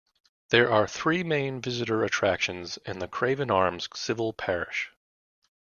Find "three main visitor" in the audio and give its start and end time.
0.87-2.03